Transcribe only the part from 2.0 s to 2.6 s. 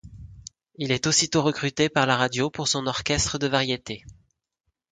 la radio